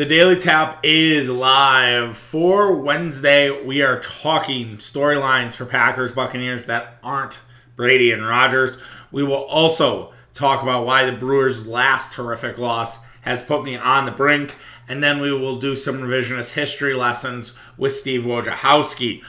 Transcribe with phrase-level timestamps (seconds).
[0.00, 3.50] The Daily Tap is live for Wednesday.
[3.50, 7.38] We are talking storylines for Packers Buccaneers that aren't
[7.76, 8.78] Brady and Rodgers.
[9.12, 14.06] We will also talk about why the Brewers' last horrific loss has put me on
[14.06, 14.56] the brink.
[14.88, 19.22] And then we will do some revisionist history lessons with Steve Wojciechowski.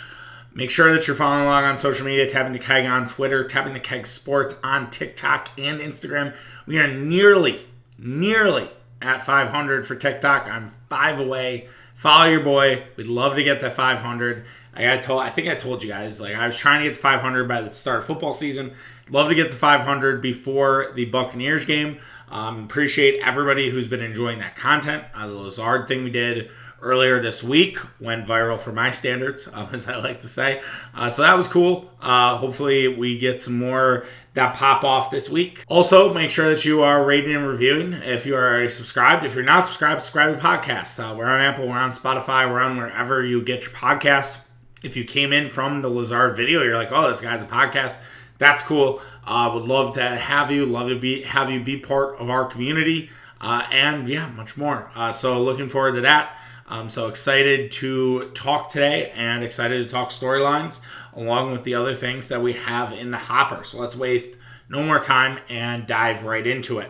[0.53, 3.73] Make sure that you're following along on social media, tapping the keg on Twitter, tapping
[3.73, 6.33] the keg sports on TikTok and Instagram.
[6.65, 7.67] We are nearly,
[7.97, 8.69] nearly
[9.01, 10.47] at 500 for TikTok.
[10.47, 11.67] I'm five away.
[11.95, 12.83] Follow your boy.
[12.97, 14.45] We'd love to get to 500.
[14.73, 15.21] I got told.
[15.21, 16.19] I think I told you guys.
[16.19, 18.73] Like I was trying to get to 500 by the start of football season.
[19.09, 21.99] Love to get to 500 before the Buccaneers game.
[22.29, 25.03] Um, appreciate everybody who's been enjoying that content.
[25.13, 26.49] Uh, the Lazard thing we did
[26.81, 30.61] earlier this week went viral for my standards, uh, as I like to say.
[30.93, 31.91] Uh, so that was cool.
[32.01, 35.63] Uh, hopefully, we get some more that pop off this week.
[35.67, 39.23] Also, make sure that you are rating and reviewing if you are already subscribed.
[39.25, 40.99] If you're not subscribed, subscribe to the podcast.
[40.99, 44.39] Uh, we're on Apple, we're on Spotify, we're on wherever you get your podcasts.
[44.83, 48.01] If you came in from the Lazard video, you're like, oh, this guy's a podcast
[48.41, 48.99] that's cool.
[49.23, 50.65] Uh, would love to have you.
[50.65, 54.89] Love to be have you be part of our community, uh, and yeah, much more.
[54.95, 56.39] Uh, so looking forward to that.
[56.71, 60.79] I'm so excited to talk today, and excited to talk storylines
[61.13, 63.65] along with the other things that we have in the hopper.
[63.65, 64.37] So let's waste
[64.69, 66.89] no more time and dive right into it.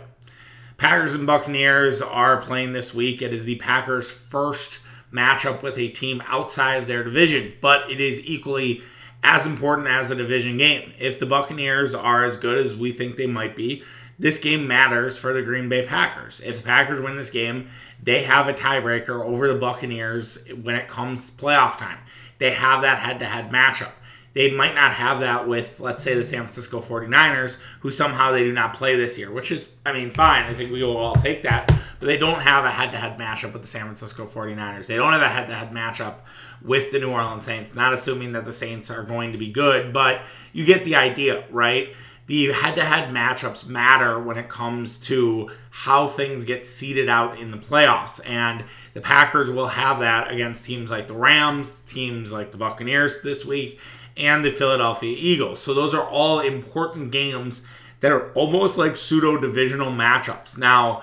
[0.77, 3.23] Packers and Buccaneers are playing this week.
[3.23, 7.99] It is the Packers' first matchup with a team outside of their division, but it
[7.99, 8.83] is equally
[9.23, 10.93] as important as a division game.
[10.99, 13.81] If the Buccaneers are as good as we think they might be,
[14.21, 16.41] this game matters for the Green Bay Packers.
[16.41, 17.67] If the Packers win this game,
[18.03, 21.97] they have a tiebreaker over the Buccaneers when it comes playoff time.
[22.37, 23.91] They have that head to head matchup.
[24.33, 28.43] They might not have that with, let's say, the San Francisco 49ers, who somehow they
[28.43, 30.43] do not play this year, which is, I mean, fine.
[30.43, 31.67] I think we will all take that.
[31.99, 34.85] But they don't have a head to head matchup with the San Francisco 49ers.
[34.85, 36.19] They don't have a head to head matchup
[36.61, 37.75] with the New Orleans Saints.
[37.75, 40.21] Not assuming that the Saints are going to be good, but
[40.53, 41.93] you get the idea, right?
[42.27, 47.37] The head to head matchups matter when it comes to how things get seeded out
[47.37, 48.21] in the playoffs.
[48.27, 53.21] And the Packers will have that against teams like the Rams, teams like the Buccaneers
[53.21, 53.79] this week
[54.15, 55.61] and the Philadelphia Eagles.
[55.61, 57.65] So those are all important games
[58.01, 60.57] that are almost like pseudo divisional matchups.
[60.57, 61.01] Now,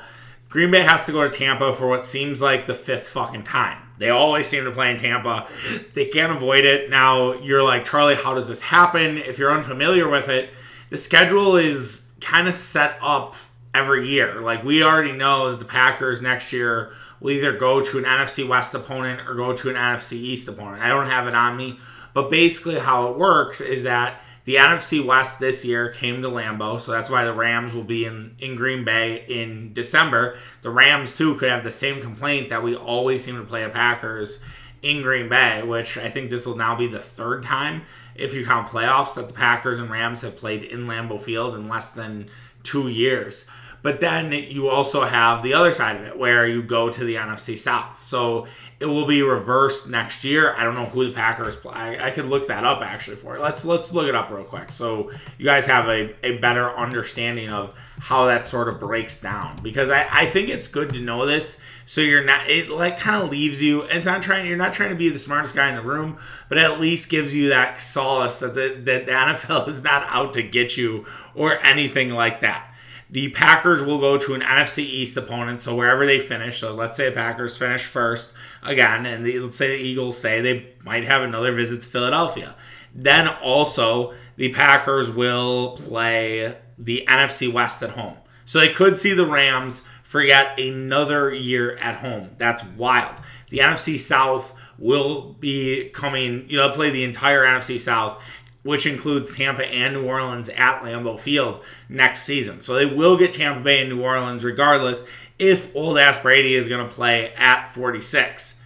[0.48, 3.78] Green Bay has to go to Tampa for what seems like the fifth fucking time.
[3.98, 5.46] They always seem to play in Tampa.
[5.94, 6.88] They can't avoid it.
[6.88, 9.18] Now, you're like, Charlie, how does this happen?
[9.18, 10.50] If you're unfamiliar with it,
[10.90, 13.34] the schedule is kind of set up
[13.74, 14.40] every year.
[14.40, 18.46] Like, we already know that the Packers next year will either go to an NFC
[18.46, 20.82] West opponent or go to an NFC East opponent.
[20.82, 21.78] I don't have it on me
[22.18, 26.80] but basically, how it works is that the NFC West this year came to Lambeau,
[26.80, 30.36] so that's why the Rams will be in, in Green Bay in December.
[30.62, 33.70] The Rams, too, could have the same complaint that we always seem to play the
[33.70, 34.40] Packers
[34.82, 37.82] in Green Bay, which I think this will now be the third time,
[38.18, 41.68] if you count playoffs, that the Packers and Rams have played in Lambeau Field in
[41.68, 42.28] less than
[42.62, 43.46] two years.
[43.82, 47.14] But then you also have the other side of it where you go to the
[47.14, 47.98] NFC South.
[47.98, 48.46] So
[48.80, 50.54] it will be reversed next year.
[50.56, 51.74] I don't know who the Packers play.
[51.74, 53.40] I, I could look that up actually for it.
[53.40, 57.48] Let's let's look it up real quick so you guys have a, a better understanding
[57.50, 59.56] of how that sort of breaks down.
[59.62, 63.22] Because I, I think it's good to know this so you're not it like kind
[63.22, 65.76] of leaves you it's not trying you're not trying to be the smartest guy in
[65.76, 66.18] the room,
[66.48, 70.34] but at least gives you that solace that the that the NFL is not out
[70.34, 72.67] to get you or anything like that.
[73.10, 76.58] The Packers will go to an NFC East opponent, so wherever they finish.
[76.58, 80.40] So let's say the Packers finish first again, and the, let's say the Eagles say
[80.40, 82.54] they might have another visit to Philadelphia.
[82.94, 88.16] Then also the Packers will play the NFC West at home.
[88.44, 92.30] So they could see the Rams for yet another year at home.
[92.38, 93.20] That's wild.
[93.50, 98.24] The NFC South will be coming, you know, play the entire NFC South
[98.68, 102.60] which includes Tampa and New Orleans at Lambeau Field next season.
[102.60, 105.04] So they will get Tampa Bay and New Orleans regardless
[105.38, 108.60] if old ass Brady is going to play at 46.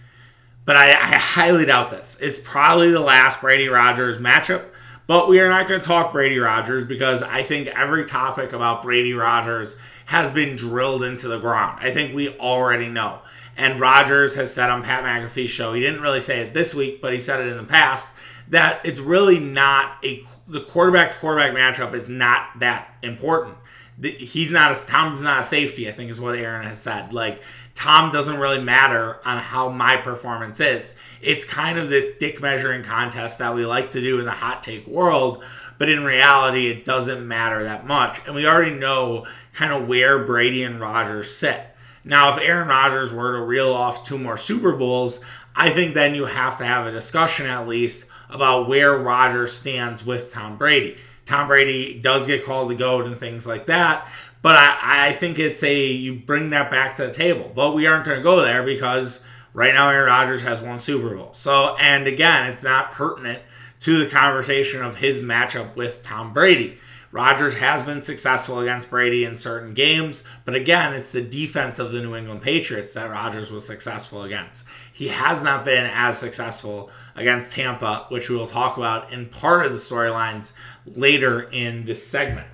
[0.65, 2.17] But I, I, highly doubt this.
[2.19, 4.65] It's probably the last Brady Rodgers matchup.
[5.07, 8.83] But we are not going to talk Brady Rodgers because I think every topic about
[8.83, 11.79] Brady Rodgers has been drilled into the ground.
[11.81, 13.19] I think we already know.
[13.55, 17.01] And Rodgers has said on Pat McAfee's show, he didn't really say it this week,
[17.01, 18.13] but he said it in the past,
[18.53, 23.57] that it's really not a the quarterback to quarterback matchup is not that important.
[23.99, 25.89] He's not a Tom's not a safety.
[25.89, 27.13] I think is what Aaron has said.
[27.13, 27.41] Like
[27.73, 30.95] Tom doesn't really matter on how my performance is.
[31.19, 34.61] It's kind of this dick measuring contest that we like to do in the hot
[34.61, 35.43] take world,
[35.79, 38.21] but in reality, it doesn't matter that much.
[38.27, 41.65] And we already know kind of where Brady and Rodgers sit.
[42.05, 45.23] Now, if Aaron Rodgers were to reel off two more Super Bowls,
[45.55, 50.05] I think then you have to have a discussion at least about where Rodgers stands
[50.05, 50.97] with Tom Brady.
[51.25, 55.39] Tom Brady does get called the GOAT and things like that, but I, I think
[55.39, 57.51] it's a you bring that back to the table.
[57.55, 61.15] But we aren't going to go there because right now Aaron Rodgers has one Super
[61.15, 61.33] Bowl.
[61.33, 63.41] So, and again, it's not pertinent
[63.81, 66.77] to the conversation of his matchup with Tom Brady.
[67.13, 71.91] Rodgers has been successful against Brady in certain games, but again, it's the defense of
[71.91, 74.65] the New England Patriots that Rodgers was successful against.
[74.93, 79.65] He has not been as successful against Tampa, which we will talk about in part
[79.65, 80.53] of the storylines
[80.85, 82.47] later in this segment.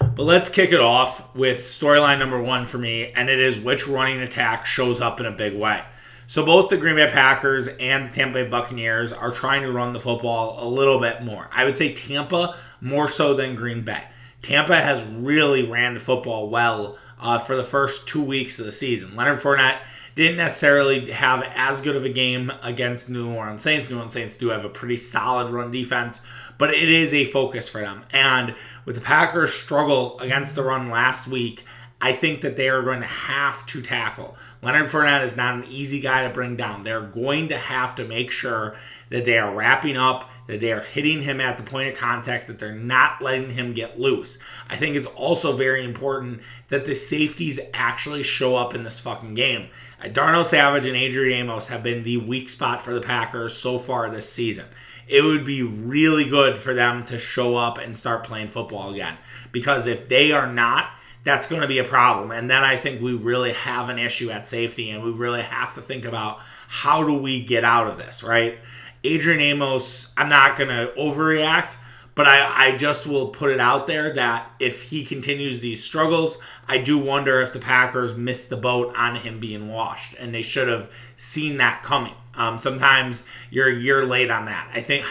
[0.00, 3.86] But let's kick it off with storyline number one for me, and it is which
[3.86, 5.82] running attack shows up in a big way.
[6.26, 9.92] So both the Green Bay Packers and the Tampa Bay Buccaneers are trying to run
[9.92, 11.50] the football a little bit more.
[11.52, 14.02] I would say Tampa more so than Green Bay.
[14.40, 18.72] Tampa has really ran the football well uh, for the first two weeks of the
[18.72, 19.14] season.
[19.14, 19.80] Leonard Fournette
[20.16, 23.90] didn't necessarily have as good of a game against New Orleans Saints.
[23.90, 26.22] New Orleans Saints do have a pretty solid run defense,
[26.56, 28.02] but it is a focus for them.
[28.12, 28.54] And
[28.86, 31.66] with the Packers' struggle against the run last week,
[31.98, 34.36] I think that they are going to have to tackle.
[34.62, 36.82] Leonard Fournette is not an easy guy to bring down.
[36.82, 38.76] They're going to have to make sure
[39.08, 42.48] that they are wrapping up, that they are hitting him at the point of contact,
[42.48, 44.38] that they're not letting him get loose.
[44.68, 49.34] I think it's also very important that the safeties actually show up in this fucking
[49.34, 49.70] game.
[50.12, 54.10] Darnell Savage and Adrian Amos have been the weak spot for the Packers so far
[54.10, 54.66] this season
[55.08, 59.16] it would be really good for them to show up and start playing football again.
[59.52, 60.90] Because if they are not,
[61.26, 62.30] that's going to be a problem.
[62.30, 65.74] And then I think we really have an issue at safety, and we really have
[65.74, 66.38] to think about
[66.68, 68.58] how do we get out of this, right?
[69.02, 71.74] Adrian Amos, I'm not going to overreact,
[72.14, 76.38] but I, I just will put it out there that if he continues these struggles,
[76.68, 80.42] I do wonder if the Packers missed the boat on him being washed, and they
[80.42, 82.14] should have seen that coming.
[82.36, 84.70] Um, sometimes you're a year late on that.
[84.74, 85.06] I think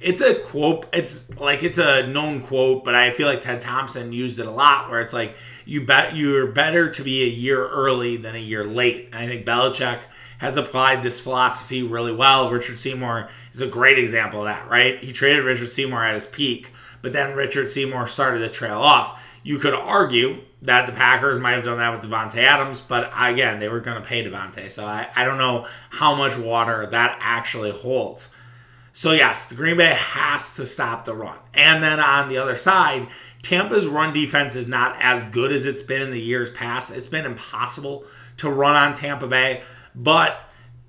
[0.00, 0.86] it's a quote.
[0.92, 4.50] It's like it's a known quote, but I feel like Ted Thompson used it a
[4.50, 8.40] lot, where it's like you bet you're better to be a year early than a
[8.40, 9.08] year late.
[9.12, 10.00] And I think Belichick
[10.38, 12.50] has applied this philosophy really well.
[12.50, 15.02] Richard Seymour is a great example of that, right?
[15.02, 19.22] He traded Richard Seymour at his peak, but then Richard Seymour started to trail off.
[19.42, 23.60] You could argue that the Packers might have done that with Davante Adams, but again,
[23.60, 27.18] they were going to pay Davante, So I, I don't know how much water that
[27.20, 28.30] actually holds.
[28.92, 31.38] So, yes, the Green Bay has to stop the run.
[31.54, 33.08] And then on the other side,
[33.42, 36.96] Tampa's run defense is not as good as it's been in the years past.
[36.96, 38.04] It's been impossible
[38.38, 39.62] to run on Tampa Bay,
[39.94, 40.40] but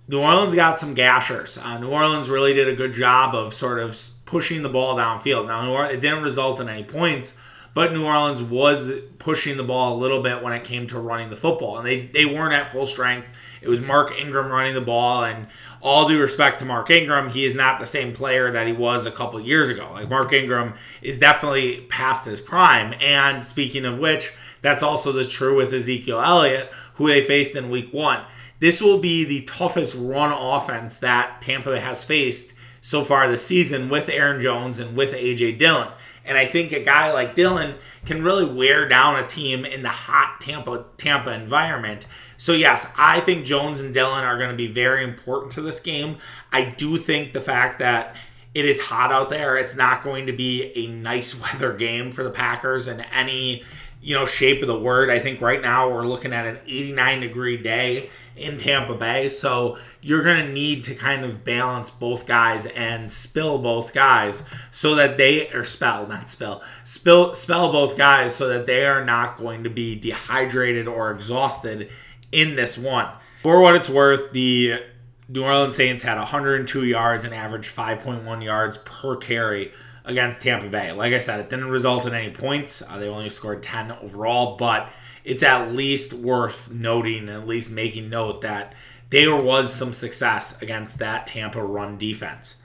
[0.07, 1.61] New Orleans got some gashers.
[1.61, 5.47] Uh, New Orleans really did a good job of sort of pushing the ball downfield.
[5.47, 7.37] Now, it didn't result in any points,
[7.77, 11.29] but New Orleans was pushing the ball a little bit when it came to running
[11.29, 13.29] the football, and they, they weren't at full strength.
[13.61, 15.45] It was Mark Ingram running the ball, and
[15.79, 19.05] all due respect to Mark Ingram, he is not the same player that he was
[19.05, 19.91] a couple years ago.
[19.93, 22.95] Like Mark Ingram is definitely past his prime.
[22.99, 24.33] And speaking of which,
[24.63, 28.23] that's also the true with Ezekiel Elliott, who they faced in week one.
[28.59, 33.89] This will be the toughest run offense that Tampa has faced so far this season
[33.89, 35.89] with Aaron Jones and with AJ Dillon.
[36.27, 37.75] And I think a guy like Dillon
[38.05, 42.05] can really wear down a team in the hot Tampa Tampa environment.
[42.37, 45.79] So yes, I think Jones and Dillon are going to be very important to this
[45.79, 46.17] game.
[46.51, 48.17] I do think the fact that
[48.53, 52.23] it is hot out there, it's not going to be a nice weather game for
[52.23, 53.63] the Packers and any
[54.07, 55.09] you know shape of the word.
[55.09, 59.77] I think right now we're looking at an 89 degree day in Tampa Bay, so
[60.01, 64.95] you're going to need to kind of balance both guys and spill both guys so
[64.95, 69.37] that they or spell not spill spill spell both guys so that they are not
[69.37, 71.89] going to be dehydrated or exhausted
[72.31, 73.09] in this one.
[73.41, 74.83] For what it's worth, the
[75.27, 79.73] New Orleans Saints had 102 yards and averaged 5.1 yards per carry
[80.07, 80.91] against Tampa Bay.
[80.91, 82.81] Like I said, it didn't result in any points.
[82.81, 84.89] Uh, they only scored 10 overall, but
[85.23, 88.73] it's at least worth noting, and at least making note that
[89.09, 92.55] there was some success against that Tampa run defense.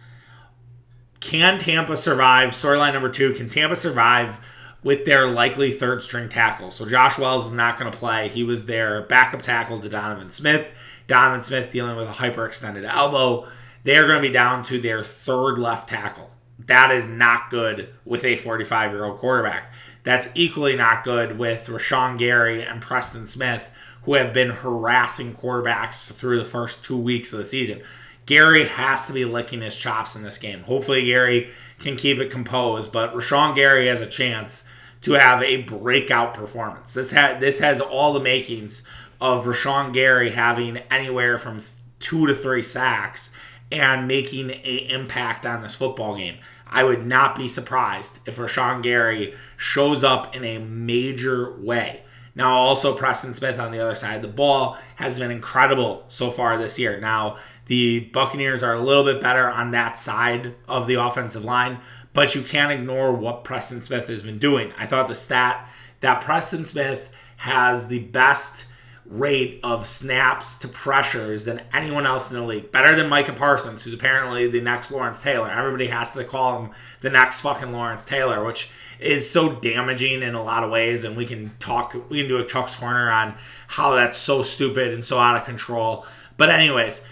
[1.21, 2.51] Can Tampa survive?
[2.51, 4.41] Storyline number two Can Tampa survive
[4.83, 6.71] with their likely third string tackle?
[6.71, 8.29] So Josh Wells is not going to play.
[8.29, 10.73] He was their backup tackle to Donovan Smith.
[11.07, 13.47] Donovan Smith dealing with a hyperextended elbow.
[13.85, 16.32] They are going to be down to their third left tackle.
[16.67, 19.73] That is not good with a 45 year old quarterback.
[20.05, 23.71] That's equally not good with Rashan Gary and Preston Smith,
[24.03, 27.83] who have been harassing quarterbacks through the first two weeks of the season.
[28.27, 30.63] Gary has to be licking his chops in this game.
[30.63, 34.65] Hopefully, Gary can keep it composed, but Rashan Gary has a chance
[35.03, 36.95] to have a breakout performance.
[36.95, 38.85] This ha- this has all the makings
[39.21, 41.63] of Rashan Gary having anywhere from
[41.99, 43.33] two to three sacks
[43.73, 46.37] and making an impact on this football game.
[46.67, 52.03] I would not be surprised if Rashan Gary shows up in a major way.
[52.35, 56.31] Now, also, Preston Smith on the other side of the ball has been incredible so
[56.31, 56.99] far this year.
[56.99, 57.37] Now,
[57.67, 61.81] the Buccaneers are a little bit better on that side of the offensive line,
[62.15, 64.73] but you can't ignore what Preston Smith has been doing.
[64.79, 68.67] I thought the stat that Preston Smith has the best
[69.05, 72.71] rate of snaps to pressures than anyone else in the league.
[72.71, 75.51] Better than Micah Parsons, who's apparently the next Lawrence Taylor.
[75.51, 80.35] Everybody has to call him the next fucking Lawrence Taylor, which is so damaging in
[80.35, 81.05] a lot of ways.
[81.05, 83.35] And we can talk, we can do a Chuck's Corner on
[83.67, 86.07] how that's so stupid and so out of control.
[86.37, 87.05] But, anyways,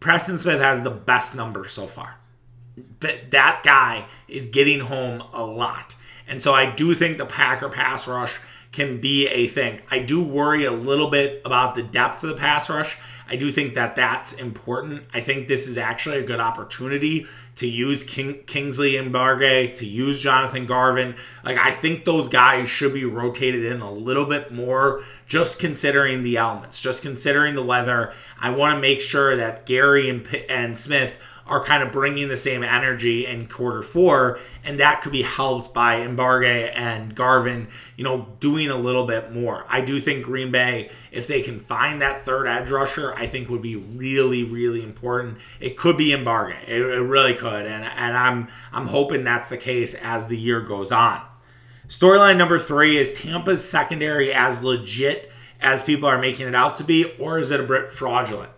[0.00, 2.16] Preston Smith has the best number so far.
[3.00, 5.96] But that guy is getting home a lot.
[6.28, 8.38] And so I do think the Packer pass rush
[8.72, 9.80] can be a thing.
[9.90, 12.98] I do worry a little bit about the depth of the pass rush.
[13.30, 15.04] I do think that that's important.
[15.12, 20.20] I think this is actually a good opportunity to use King, Kingsley Enagbare, to use
[20.20, 21.14] Jonathan Garvin.
[21.44, 26.22] Like, I think those guys should be rotated in a little bit more, just considering
[26.22, 28.12] the elements, just considering the weather.
[28.40, 32.36] I want to make sure that Gary and, and Smith are kind of bringing the
[32.36, 38.04] same energy in quarter four, and that could be helped by Enagbare and Garvin, you
[38.04, 39.64] know, doing a little bit more.
[39.68, 43.48] I do think Green Bay, if they can find that third edge rusher, I think
[43.48, 45.38] would be really, really important.
[45.60, 49.58] It could be Enagbare, it, it really could, and and I'm I'm hoping that's the
[49.58, 51.22] case as the year goes on.
[51.88, 56.84] Storyline number three is Tampa's secondary as legit as people are making it out to
[56.84, 58.50] be, or is it a bit fraudulent?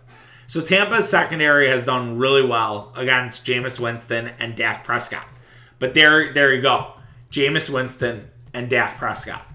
[0.51, 5.25] So Tampa's secondary has done really well against Jameis Winston and Dak Prescott.
[5.79, 6.91] But there, there you go.
[7.31, 9.47] Jameis Winston and Dak Prescott.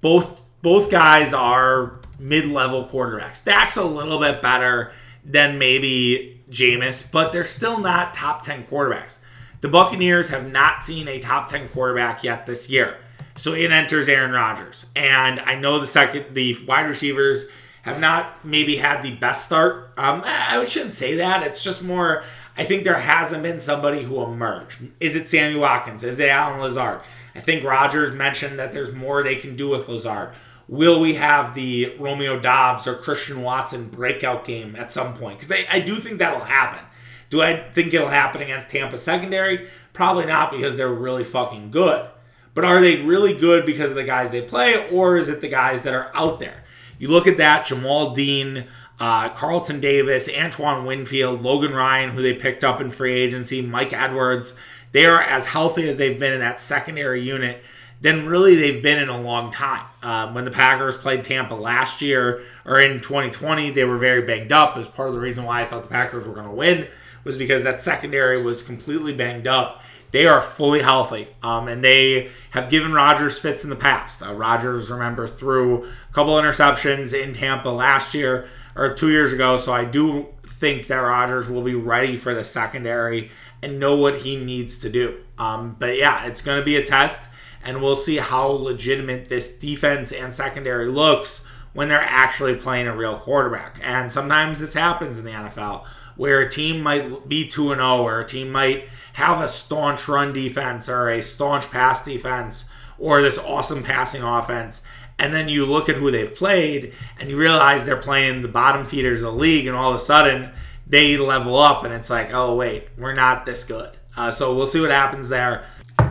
[0.00, 3.42] Both both guys are mid-level quarterbacks.
[3.42, 4.92] Dak's a little bit better
[5.24, 9.18] than maybe Jameis, but they're still not top 10 quarterbacks.
[9.62, 12.98] The Buccaneers have not seen a top 10 quarterback yet this year.
[13.34, 14.86] So in enters Aaron Rodgers.
[14.94, 17.46] And I know the second the wide receivers
[17.86, 19.92] have not maybe had the best start.
[19.96, 21.44] Um, I shouldn't say that.
[21.44, 22.24] It's just more.
[22.58, 24.82] I think there hasn't been somebody who emerged.
[24.98, 26.02] Is it Sammy Watkins?
[26.02, 27.00] Is it Allen Lazard?
[27.34, 30.34] I think Rodgers mentioned that there's more they can do with Lazard.
[30.68, 35.38] Will we have the Romeo Doubs or Christian Watson breakout game at some point?
[35.38, 36.84] Because I, I do think that'll happen.
[37.30, 39.68] Do I think it'll happen against Tampa secondary?
[39.92, 42.08] Probably not because they're really fucking good.
[42.52, 45.48] But are they really good because of the guys they play, or is it the
[45.48, 46.64] guys that are out there?
[46.98, 48.66] You look at that, Jamel Dean,
[48.98, 53.92] uh, Carlton Davis, Antoine Winfield, Logan Ryan, who they picked up in free agency, Mike
[53.92, 54.54] Edwards.
[54.92, 57.62] They are as healthy as they've been in that secondary unit
[58.00, 59.86] than really they've been in a long time.
[60.02, 64.52] Uh, when the Packers played Tampa last year or in 2020, they were very banged
[64.52, 64.76] up.
[64.76, 66.86] As part of the reason why I thought the Packers were going to win
[67.24, 69.82] was because that secondary was completely banged up.
[70.12, 74.22] They are fully healthy, um, and they have given Rodgers fits in the past.
[74.22, 79.58] Uh, Rodgers, remember, threw a couple interceptions in Tampa last year or two years ago,
[79.58, 83.30] so I do think that Rodgers will be ready for the secondary
[83.62, 85.18] and know what he needs to do.
[85.38, 87.28] Um, but yeah, it's going to be a test,
[87.66, 91.44] and we'll see how legitimate this defense and secondary looks
[91.74, 93.80] when they're actually playing a real quarterback.
[93.82, 95.84] And sometimes this happens in the NFL
[96.16, 100.32] where a team might be 2 0, where a team might have a staunch run
[100.32, 102.66] defense or a staunch pass defense
[102.98, 104.80] or this awesome passing offense.
[105.18, 108.84] And then you look at who they've played and you realize they're playing the bottom
[108.86, 110.52] feeders of the league, and all of a sudden
[110.86, 113.96] they level up, and it's like, oh, wait, we're not this good.
[114.16, 115.66] Uh, so we'll see what happens there.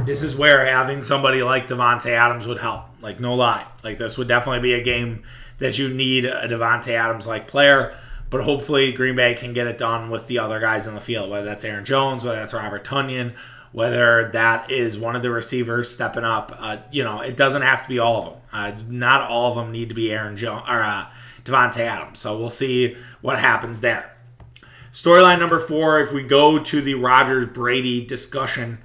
[0.05, 2.85] This is where having somebody like Davante Adams would help.
[3.01, 3.65] Like, no lie.
[3.83, 5.23] Like, this would definitely be a game
[5.57, 7.95] that you need a Davante Adams like player.
[8.29, 11.31] But hopefully, Green Bay can get it done with the other guys in the field,
[11.31, 13.35] whether that's Aaron Jones, whether that's Robert Tonyan,
[13.71, 16.55] whether that is one of the receivers stepping up.
[16.59, 18.41] Uh, you know, it doesn't have to be all of them.
[18.53, 21.07] Uh, not all of them need to be Aaron Jones or uh,
[21.43, 22.19] Davante Adams.
[22.19, 24.11] So we'll see what happens there.
[24.93, 28.79] Storyline number four: If we go to the Rodgers Brady discussion,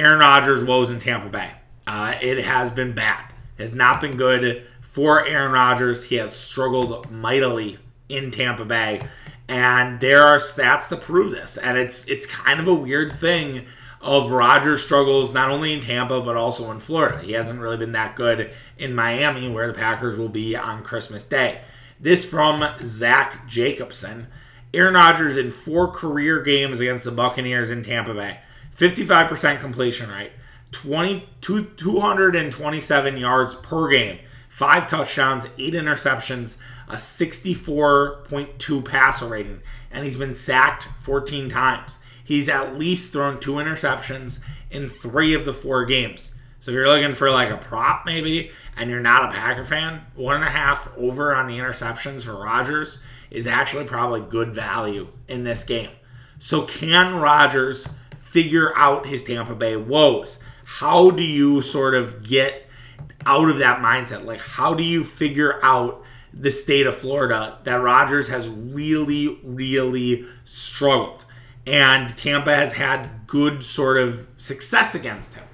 [0.00, 1.50] Aaron Rodgers woes in Tampa Bay.
[1.86, 3.22] Uh, it has been bad.
[3.58, 6.06] It has not been good for Aaron Rodgers.
[6.06, 7.78] He has struggled mightily
[8.08, 9.06] in Tampa Bay.
[9.46, 11.58] And there are stats to prove this.
[11.58, 13.66] And it's it's kind of a weird thing
[14.00, 17.18] of Rodgers' struggles not only in Tampa but also in Florida.
[17.18, 21.24] He hasn't really been that good in Miami, where the Packers will be on Christmas
[21.24, 21.60] Day.
[22.00, 24.28] This from Zach Jacobson.
[24.72, 28.38] Aaron Rodgers in four career games against the Buccaneers in Tampa Bay.
[28.76, 30.32] 55% completion rate,
[30.72, 39.60] 20, 227 yards per game, five touchdowns, eight interceptions, a 64.2 passer rating,
[39.90, 42.00] and he's been sacked 14 times.
[42.24, 46.32] He's at least thrown two interceptions in three of the four games.
[46.60, 50.02] So if you're looking for like a prop maybe, and you're not a Packer fan,
[50.14, 55.08] one and a half over on the interceptions for Rodgers is actually probably good value
[55.26, 55.90] in this game.
[56.38, 57.88] So can Rodgers
[58.30, 60.42] figure out his Tampa Bay woes?
[60.64, 62.68] How do you sort of get
[63.26, 64.24] out of that mindset?
[64.24, 70.24] Like how do you figure out the state of Florida that Rodgers has really, really
[70.44, 71.24] struggled?
[71.66, 75.44] And Tampa has had good sort of success against him.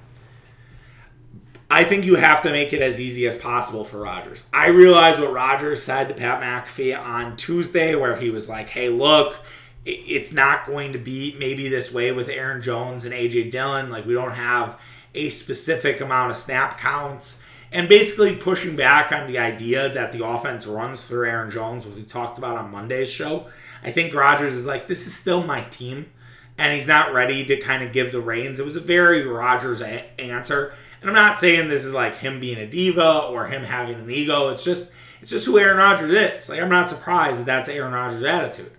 [1.69, 4.45] I think you have to make it as easy as possible for Rodgers.
[4.53, 8.87] I realize what Rodgers said to Pat McAfee on Tuesday, where he was like, hey,
[8.87, 9.43] look,
[9.87, 13.89] it's not going to be maybe this way with Aaron Jones and AJ Dillon.
[13.89, 14.79] Like, we don't have
[15.15, 17.41] a specific amount of snap counts.
[17.71, 21.95] And basically pushing back on the idea that the offense runs through Aaron Jones, what
[21.95, 23.47] we talked about on Monday's show.
[23.83, 26.07] I think Rodgers is like, this is still my team.
[26.57, 28.59] And he's not ready to kind of give the reins.
[28.59, 30.73] It was a very Rodgers a- answer.
[31.01, 34.09] And I'm not saying this is like him being a diva or him having an
[34.09, 34.49] ego.
[34.49, 34.91] It's just
[35.21, 36.49] it's just who Aaron Rodgers is.
[36.49, 38.71] Like I'm not surprised that that's Aaron Rodgers' attitude.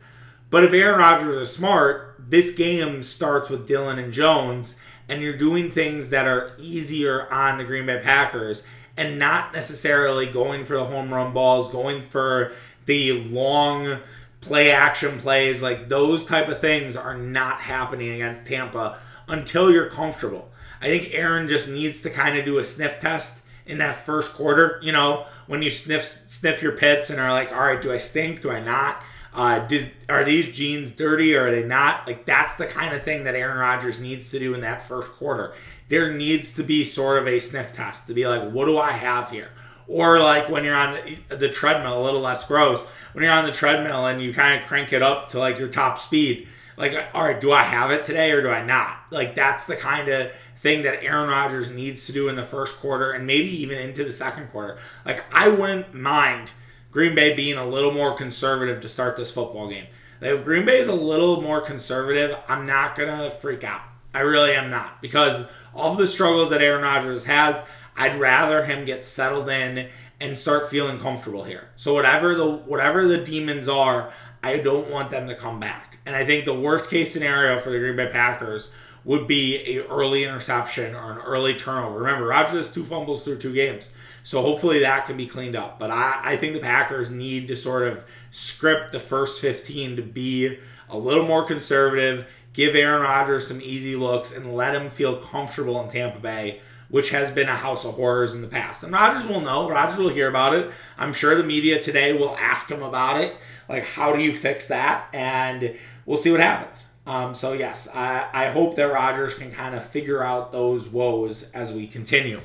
[0.50, 4.76] But if Aaron Rodgers is smart, this game starts with Dillon and Jones,
[5.08, 10.26] and you're doing things that are easier on the Green Bay Packers and not necessarily
[10.26, 12.52] going for the home run balls, going for
[12.86, 14.00] the long
[14.40, 15.62] play action plays.
[15.62, 20.50] Like those type of things are not happening against Tampa until you're comfortable.
[20.80, 24.32] I think Aaron just needs to kind of do a sniff test in that first
[24.32, 24.80] quarter.
[24.82, 27.98] You know, when you sniff sniff your pits and are like, all right, do I
[27.98, 28.40] stink?
[28.40, 29.02] Do I not?
[29.38, 29.68] Uh,
[30.08, 32.08] are these jeans dirty or are they not?
[32.08, 35.12] Like that's the kind of thing that Aaron Rodgers needs to do in that first
[35.12, 35.54] quarter.
[35.88, 38.90] There needs to be sort of a sniff test to be like, what do I
[38.90, 39.50] have here?
[39.86, 42.84] Or like when you're on the, the treadmill, a little less gross.
[43.12, 45.68] When you're on the treadmill and you kind of crank it up to like your
[45.68, 49.04] top speed, like, all right, do I have it today or do I not?
[49.12, 52.78] Like that's the kind of thing that Aaron Rodgers needs to do in the first
[52.78, 54.78] quarter and maybe even into the second quarter.
[55.04, 56.50] Like, I wouldn't mind
[56.90, 59.86] Green Bay being a little more conservative to start this football game.
[60.20, 63.82] If Green Bay is a little more conservative, I'm not to freak out.
[64.14, 67.62] I really am not because all of the struggles that Aaron Rodgers has,
[67.96, 69.88] I'd rather him get settled in
[70.20, 71.68] and start feeling comfortable here.
[71.76, 75.98] So whatever the whatever the demons are, I don't want them to come back.
[76.06, 78.72] And I think the worst case scenario for the Green Bay Packers
[79.04, 81.98] would be a early interception or an early turnover.
[81.98, 83.90] Remember, Rodgers has two fumbles through two games.
[84.28, 85.78] So hopefully that can be cleaned up.
[85.78, 90.02] But I, I think the Packers need to sort of script the first 15 to
[90.02, 90.58] be
[90.90, 95.80] a little more conservative, give Aaron Rodgers some easy looks, and let him feel comfortable
[95.80, 96.60] in Tampa Bay,
[96.90, 98.84] which has been a house of horrors in the past.
[98.84, 99.66] And Rodgers will know.
[99.70, 100.70] Rodgers will hear about it.
[100.98, 103.34] I'm sure the media today will ask him about it.
[103.66, 105.08] Like, how do you fix that?
[105.14, 106.86] And we'll see what happens.
[107.06, 111.50] Um, so yes, I, I hope that Rodgers can kind of figure out those woes
[111.52, 112.42] as we continue.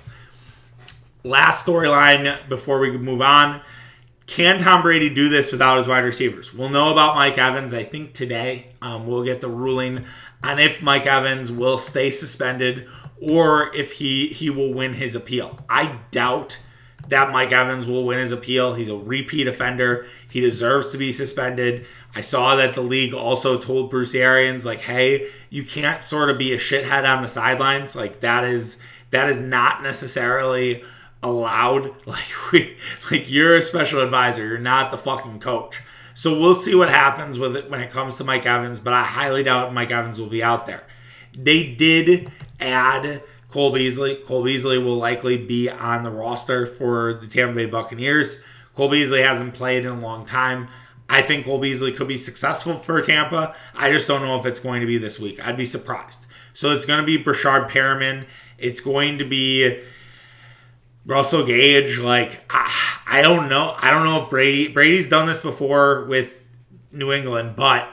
[1.23, 3.61] Last storyline before we move on.
[4.25, 6.53] Can Tom Brady do this without his wide receivers?
[6.53, 8.67] We'll know about Mike Evans, I think, today.
[8.81, 10.05] Um, we'll get the ruling
[10.43, 12.87] on if Mike Evans will stay suspended
[13.21, 15.59] or if he, he will win his appeal.
[15.69, 16.59] I doubt
[17.07, 18.75] that Mike Evans will win his appeal.
[18.75, 20.05] He's a repeat offender.
[20.29, 21.85] He deserves to be suspended.
[22.15, 26.37] I saw that the league also told Bruce Arians, like, hey, you can't sort of
[26.37, 27.95] be a shithead on the sidelines.
[27.95, 28.77] Like that is
[29.11, 30.83] that is not necessarily
[31.23, 31.91] allowed.
[32.05, 32.77] Like we
[33.09, 34.45] like you're a special advisor.
[34.45, 35.81] You're not the fucking coach.
[36.13, 39.03] So we'll see what happens with it when it comes to Mike Evans, but I
[39.03, 40.83] highly doubt Mike Evans will be out there.
[41.35, 44.17] They did add Cole Beasley.
[44.17, 48.41] Cole Beasley will likely be on the roster for the Tampa Bay Buccaneers.
[48.75, 50.67] Cole Beasley hasn't played in a long time.
[51.09, 53.55] I think Cole Beasley could be successful for Tampa.
[53.75, 55.45] I just don't know if it's going to be this week.
[55.45, 56.27] I'd be surprised.
[56.53, 58.25] So it's going to be Breshad Perriman.
[58.57, 59.81] It's going to be
[61.05, 61.99] Russell Gage.
[61.99, 63.75] Like I, I don't know.
[63.77, 66.47] I don't know if Brady Brady's done this before with
[66.91, 67.89] New England, but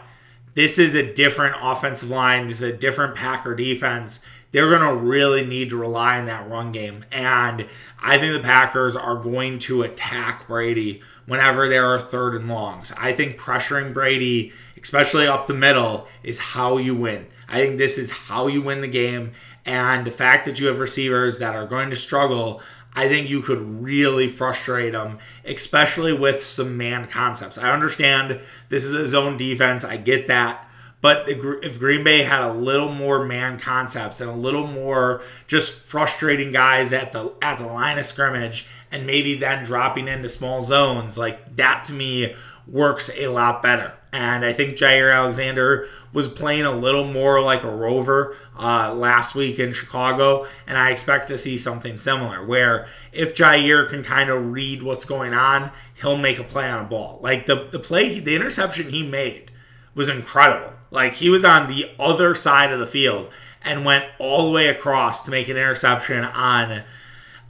[0.54, 2.48] this is a different offensive line.
[2.48, 4.20] This is a different Packer defense
[4.52, 7.04] they're going to really need to rely on that run game.
[7.12, 7.66] And
[8.00, 12.92] I think the Packers are going to attack Brady whenever there are third and longs.
[12.96, 17.26] I think pressuring Brady, especially up the middle, is how you win.
[17.48, 19.32] I think this is how you win the game.
[19.64, 22.60] And the fact that you have receivers that are going to struggle,
[22.94, 27.56] I think you could really frustrate them, especially with some man concepts.
[27.56, 29.84] I understand this is a zone defense.
[29.84, 30.66] I get that.
[31.02, 35.88] But if Green Bay had a little more man concepts and a little more just
[35.88, 40.60] frustrating guys at the at the line of scrimmage, and maybe then dropping into small
[40.60, 42.34] zones, like that to me
[42.66, 43.94] works a lot better.
[44.12, 49.34] And I think Jaire Alexander was playing a little more like a rover uh, last
[49.34, 50.46] week in Chicago.
[50.66, 55.04] And I expect to see something similar where if Jaire can kind of read what's
[55.04, 55.70] going on,
[56.00, 57.20] he'll make a play on a ball.
[57.22, 59.52] Like the, the play, the interception he made
[59.94, 60.74] was incredible.
[60.90, 63.30] Like he was on the other side of the field
[63.62, 66.82] and went all the way across to make an interception on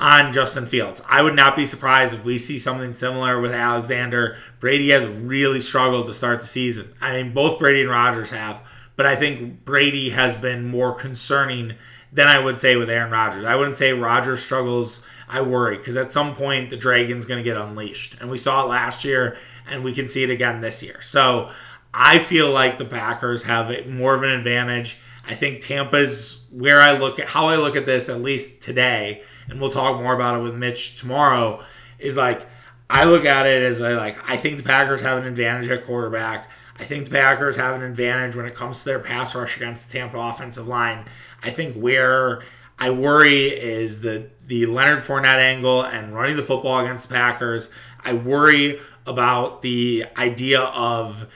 [0.01, 1.03] on Justin Fields.
[1.07, 4.37] I would not be surprised if we see something similar with Alexander.
[4.59, 6.95] Brady has really struggled to start the season.
[7.01, 11.75] I mean, both Brady and Rodgers have, but I think Brady has been more concerning
[12.13, 13.45] than I would say with Aaron Rodgers.
[13.45, 15.07] I wouldn't say Rodgers struggles.
[15.29, 18.65] I worry because at some point the Dragon's going to get unleashed, and we saw
[18.65, 19.37] it last year,
[19.69, 21.01] and we can see it again this year.
[21.03, 21.51] So
[21.93, 24.97] I feel like the Packers have more of an advantage.
[25.29, 29.23] I think Tampa's where I look at how I look at this at least today
[29.49, 31.63] and we'll talk more about it with Mitch tomorrow,
[31.99, 32.47] is like
[32.89, 35.85] I look at it as I like I think the Packers have an advantage at
[35.85, 36.51] quarterback.
[36.79, 39.91] I think the Packers have an advantage when it comes to their pass rush against
[39.91, 41.05] the Tampa offensive line.
[41.43, 42.43] I think where
[42.79, 47.71] I worry is the the Leonard Fournette angle and running the football against the Packers.
[48.03, 51.29] I worry about the idea of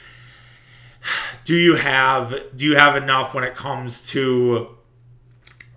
[1.45, 4.74] do you have do you have enough when it comes to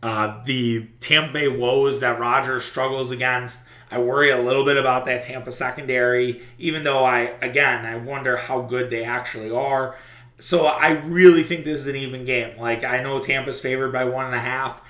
[0.04, 3.68] uh, the Tampa Bay woes that Rodgers struggles against.
[3.90, 8.38] I worry a little bit about that Tampa secondary, even though I, again, I wonder
[8.38, 9.96] how good they actually are.
[10.40, 12.58] So I really think this is an even game.
[12.58, 14.82] Like, I know Tampa's favored by one and a half.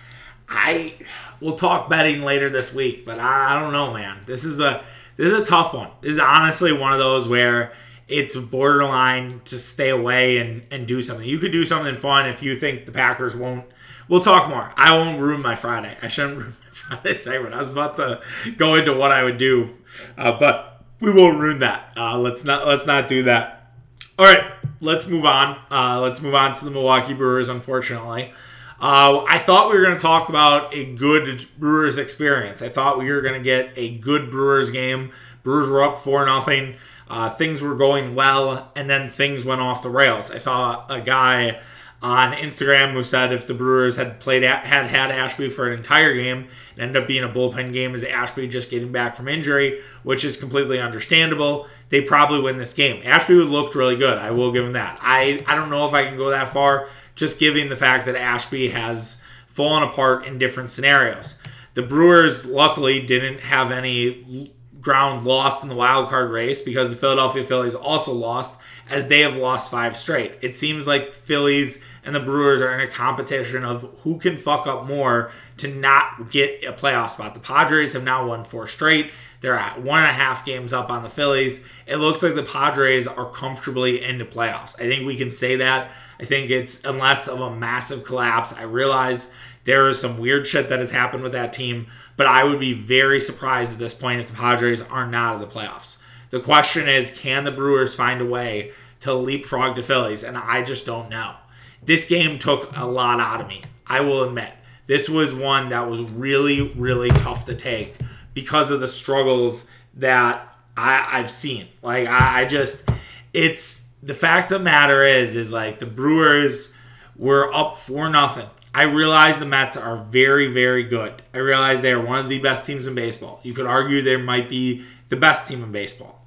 [0.50, 0.96] I
[1.42, 4.22] we'll talk betting later this week, but I, I don't know, man.
[4.26, 4.84] This is a
[5.18, 5.90] this is a tough one.
[6.02, 7.74] This is honestly one of those where
[8.08, 11.28] it's borderline to stay away and, and do something.
[11.28, 13.66] You could do something fun if you think the Packers won't
[14.08, 14.72] We'll talk more.
[14.78, 15.98] I won't ruin my Friday.
[16.02, 17.54] I shouldn't ruin my Friday segment.
[17.54, 18.22] I was about to
[18.58, 19.78] go into what I would do,
[20.18, 21.94] uh, but we won't ruin that.
[21.96, 23.72] Uh, let's not let's not do that.
[24.18, 25.60] All right, let's move on.
[25.70, 27.50] Uh, let's move on to the Milwaukee Brewers.
[27.50, 28.32] Unfortunately,
[28.80, 32.62] uh, I thought we were going to talk about a good Brewers experience.
[32.62, 35.12] I thought we were going to get a good Brewers game.
[35.44, 36.76] Brewers were up four nothing.
[37.10, 40.30] Uh, things were going well, and then things went off the rails.
[40.30, 41.62] I saw a guy
[42.02, 46.14] on Instagram who said if the Brewers had played had had Ashby for an entire
[46.14, 49.82] game, it ended up being a bullpen game as Ashby just getting back from injury,
[50.04, 51.68] which is completely understandable.
[51.90, 53.02] They probably win this game.
[53.04, 54.18] Ashby looked really good.
[54.18, 55.00] I will give him that.
[55.02, 58.16] I I don't know if I can go that far, just given the fact that
[58.16, 61.40] Ashby has fallen apart in different scenarios.
[61.74, 64.54] The Brewers luckily didn't have any
[64.88, 68.58] ground lost in the wild card race because the Philadelphia Phillies also lost
[68.90, 70.32] as they have lost five straight.
[70.40, 74.66] It seems like Phillies and the Brewers are in a competition of who can fuck
[74.66, 77.34] up more to not get a playoff spot.
[77.34, 79.12] The Padres have now won four straight.
[79.42, 81.68] They're at one and a half games up on the Phillies.
[81.86, 84.80] It looks like the Padres are comfortably into playoffs.
[84.80, 85.92] I think we can say that.
[86.18, 88.54] I think it's unless of a massive collapse.
[88.54, 89.34] I realize
[89.68, 92.72] there is some weird shit that has happened with that team, but I would be
[92.72, 95.98] very surprised at this point if the Padres are not in the playoffs.
[96.30, 100.24] The question is, can the Brewers find a way to leapfrog the Phillies?
[100.24, 101.36] And I just don't know.
[101.84, 103.62] This game took a lot out of me.
[103.86, 104.54] I will admit.
[104.86, 107.96] This was one that was really, really tough to take
[108.34, 111.68] because of the struggles that I, have seen.
[111.82, 112.90] Like I, I just,
[113.34, 116.74] it's the fact of the matter is, is like the Brewers
[117.18, 118.48] were up for nothing.
[118.78, 121.24] I realize the Mets are very, very good.
[121.34, 123.40] I realize they are one of the best teams in baseball.
[123.42, 126.24] You could argue they might be the best team in baseball.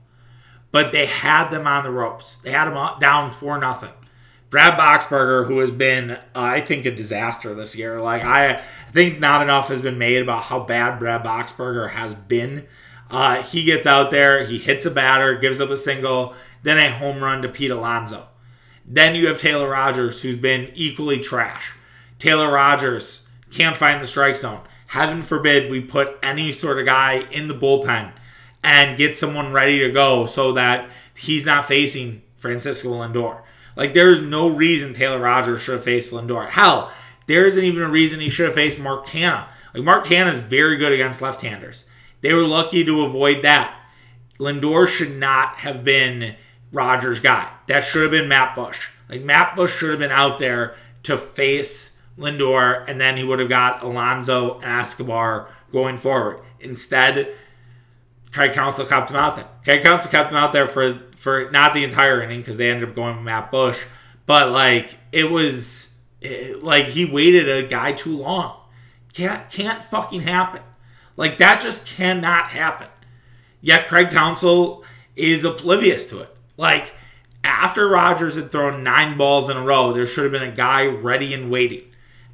[0.73, 2.39] But they had them on the ropes.
[2.39, 3.93] They had them down for nothing.
[4.51, 8.01] Brad Boxberger, who has been, uh, I think, a disaster this year.
[8.01, 8.61] Like I,
[8.91, 12.67] think not enough has been made about how bad Brad Boxberger has been.
[13.13, 16.35] Uh, he gets out there, he hits a batter, gives up a single,
[16.65, 18.27] then a home run to Pete Alonso.
[18.85, 21.75] Then you have Taylor Rogers, who's been equally trash.
[22.21, 24.61] Taylor Rogers can't find the strike zone.
[24.89, 28.13] Heaven forbid we put any sort of guy in the bullpen
[28.63, 33.43] and get someone ready to go so that he's not facing Francisco Lindor.
[33.75, 36.51] Like there's no reason Taylor Rogers should have faced Lindor.
[36.51, 36.93] Hell,
[37.27, 39.49] there isn't even a reason he should have faced Mark Canha.
[39.73, 41.85] Like Mark Canha is very good against left-handers.
[42.21, 43.75] They were lucky to avoid that.
[44.39, 46.37] Lindor should not have been
[46.73, 47.51] Rogers' guy.
[47.67, 48.89] That should have been Matt Bush.
[49.09, 53.39] Like Matt Bush should have been out there to face Lindor, and then he would
[53.39, 56.41] have got Alonso and Escobar going forward.
[56.61, 57.33] Instead,
[58.33, 59.49] Craig Counsell kept him out there.
[59.65, 62.89] Craig Counsell kept him out there for for not the entire inning because they ended
[62.89, 63.85] up going with Matt Bush,
[64.27, 68.57] but like it was it, like he waited a guy too long.
[69.13, 70.63] Can't can't fucking happen.
[71.17, 72.89] Like that just cannot happen.
[73.61, 74.85] Yet Craig Counsell
[75.17, 76.37] is oblivious to it.
[76.57, 76.95] Like
[77.43, 80.87] after Rogers had thrown nine balls in a row, there should have been a guy
[80.87, 81.90] ready and waiting.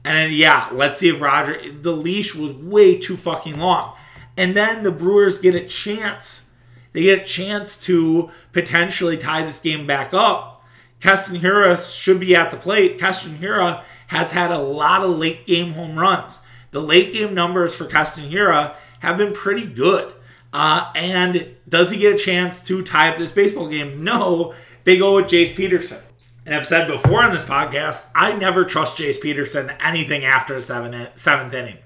[0.06, 1.60] And then, yeah, let's see if Roger.
[1.72, 3.96] The leash was way too fucking long.
[4.36, 6.52] And then the Brewers get a chance.
[6.92, 10.64] They get a chance to potentially tie this game back up.
[11.00, 13.00] Hiura should be at the plate.
[13.00, 16.40] Hiura has had a lot of late game home runs.
[16.70, 20.12] The late game numbers for Hiura have been pretty good.
[20.52, 24.04] Uh, and does he get a chance to tie up this baseball game?
[24.04, 25.98] No, they go with Jace Peterson.
[26.46, 30.62] And I've said before on this podcast, I never trust Jace Peterson anything after the
[30.62, 31.78] seventh, seventh inning.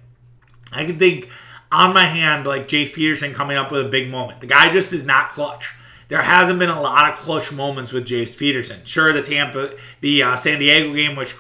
[0.70, 1.30] I can think
[1.72, 4.42] on my hand like Jace Peterson coming up with a big moment.
[4.42, 5.74] The guy just is not clutch.
[6.08, 8.84] There hasn't been a lot of clutch moments with Jace Peterson.
[8.84, 11.36] Sure, the Tampa, the uh, San Diego game, which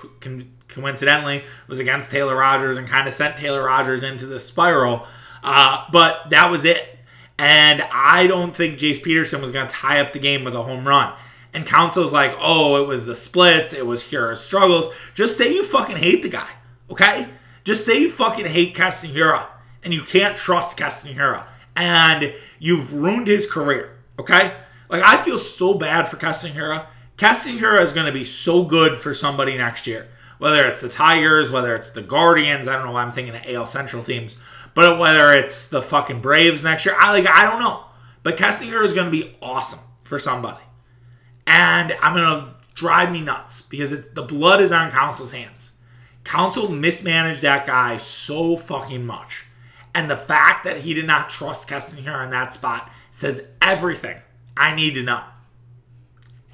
[0.68, 5.06] coincidentally was against Taylor Rogers and kind of sent Taylor Rogers into the spiral,
[5.42, 6.98] uh, but that was it.
[7.38, 10.62] And I don't think Jace Peterson was going to tie up the game with a
[10.62, 11.12] home run.
[11.52, 14.88] And Counsell's like, oh, it was the splits, it was Hiura's struggles.
[15.14, 16.48] Just say you fucking hate the guy,
[16.90, 17.28] okay?
[17.64, 18.74] Just say you fucking hate
[19.10, 19.46] Hiura
[19.82, 20.76] and you can't trust
[21.12, 24.54] Hiura and you've ruined his career, okay?
[24.88, 26.16] Like, I feel so bad for.
[26.16, 26.52] Keston
[27.58, 30.08] Hiura is going to be so good for somebody next year.
[30.38, 33.42] Whether it's the Tigers, whether it's the Guardians, I don't know why I'm thinking of
[33.46, 34.38] AL Central teams,
[34.74, 37.84] but whether it's the fucking Braves next year, I like I don't know.
[38.22, 40.62] But Hiura is going to be awesome for somebody
[41.50, 45.72] and I'm gonna drive me nuts because it's the blood is on Counsell's hands.
[46.22, 49.44] Counsell mismanaged that guy so fucking much.
[49.92, 54.20] And the fact that he did not trust Keston Hiura in that spot says everything
[54.56, 55.24] I need to know.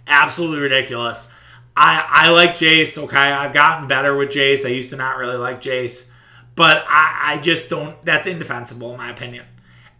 [0.06, 1.28] Absolutely ridiculous.
[1.76, 3.18] I, I like Jace, okay?
[3.18, 4.64] I've gotten better with Jace.
[4.64, 6.10] I used to not really like Jace.
[6.54, 9.44] But I, I just don't, that's indefensible in my opinion.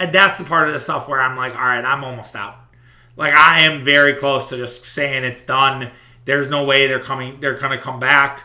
[0.00, 2.65] And that's the part of the stuff where I'm like, all right, I'm almost out.
[3.16, 5.90] Like I am very close to just saying it's done.
[6.24, 7.40] There's no way they're coming.
[7.40, 8.44] They're gonna come back.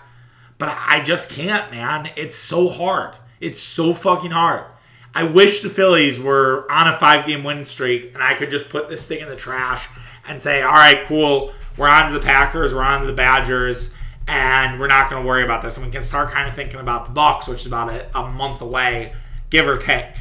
[0.58, 2.12] But I just can't, man.
[2.16, 3.18] It's so hard.
[3.40, 4.66] It's so fucking hard.
[5.14, 8.70] I wish the Phillies were on a five game winning streak and I could just
[8.70, 9.88] put this thing in the trash
[10.28, 11.54] and say, all right, cool.
[11.78, 12.74] We're on to the Packers.
[12.74, 13.98] We're on to the Badgers.
[14.28, 15.76] And we're not going to worry about this.
[15.76, 18.30] And we can start kind of thinking about the Bucks, which is about a, a
[18.30, 19.14] month away,
[19.50, 20.14] give or take.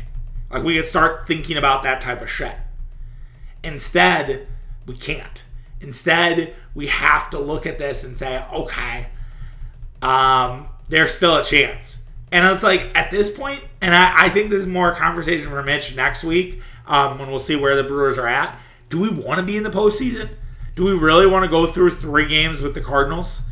[0.51, 2.55] Like we could start thinking about that type of shit.
[3.63, 4.47] Instead,
[4.87, 5.45] we can't.
[5.81, 9.09] Instead, we have to look at this and say, okay,
[10.03, 12.07] um, there's still a chance.
[12.33, 15.49] And it's like at this point, and I, I think this is more a conversation
[15.49, 18.59] for Mitch next week um, when we'll see where the Brewers are at.
[18.89, 20.29] Do we want to be in the postseason?
[20.75, 23.43] Do we really want to go through three games with the Cardinals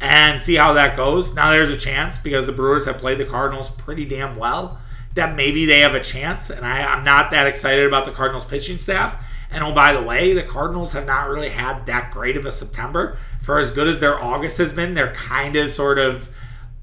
[0.00, 1.34] and see how that goes?
[1.34, 4.78] Now there's a chance because the Brewers have played the Cardinals pretty damn well
[5.14, 6.50] that maybe they have a chance.
[6.50, 9.24] And I, I'm not that excited about the Cardinals pitching staff.
[9.50, 12.50] And oh, by the way, the Cardinals have not really had that great of a
[12.50, 13.16] September.
[13.42, 16.28] For as good as their August has been, they're kind of sort of,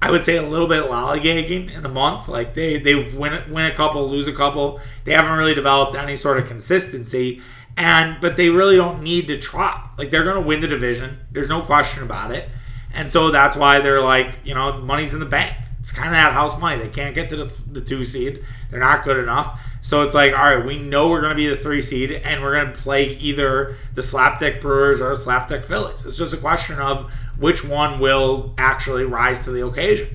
[0.02, 2.28] I would say, a little bit lollygagging in the month.
[2.28, 4.80] Like they they win win a couple, lose a couple.
[5.04, 7.42] They haven't really developed any sort of consistency.
[7.78, 9.90] And but they really don't need to try.
[9.98, 11.20] Like they're going to win the division.
[11.32, 12.50] There's no question about it.
[12.94, 15.56] And so that's why they're like, you know, money's in the bank.
[15.82, 16.82] It's kind of that house money.
[16.82, 18.44] They can't get to the, the two seed.
[18.72, 19.60] They're not good enough.
[19.86, 22.42] So it's like, all right, we know we're going to be the three seed, and
[22.42, 26.04] we're going to play either the slapdick Brewers or the slapdick Phillies.
[26.04, 30.08] It's just a question of which one will actually rise to the occasion.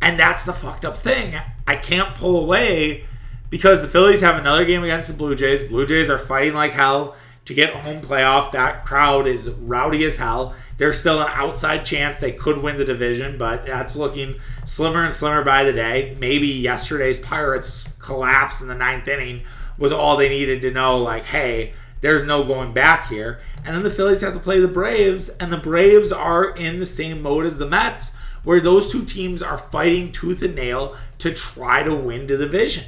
[0.00, 1.34] And that's the fucked up thing.
[1.66, 3.02] I can't pull away
[3.50, 5.64] because the Phillies have another game against the Blue Jays.
[5.64, 8.52] Blue Jays are fighting like hell to get a home playoff.
[8.52, 10.54] That crowd is rowdy as hell.
[10.78, 15.14] There's still an outside chance they could win the division, but that's looking slimmer and
[15.14, 16.16] slimmer by the day.
[16.18, 19.42] Maybe yesterday's Pirates collapse in the ninth inning
[19.78, 23.40] was all they needed to know, like, hey, there's no going back here.
[23.64, 26.86] And then the Phillies have to play the Braves, and the Braves are in the
[26.86, 31.32] same mode as the Mets, where those two teams are fighting tooth and nail to
[31.32, 32.84] try to win the division.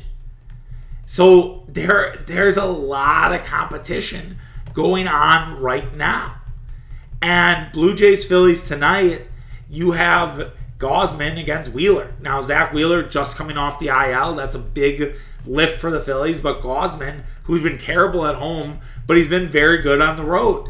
[1.07, 4.37] So there, there's a lot of competition
[4.76, 6.36] going on right now.
[7.22, 9.22] And Blue Jays Phillies tonight,
[9.70, 12.12] you have Gausman against Wheeler.
[12.20, 14.34] Now, Zack Wheeler just coming off the IL.
[14.34, 16.40] That's a big lift for the Phillies.
[16.40, 20.68] But Gausman, who's been terrible at home, but he's been very good on the road.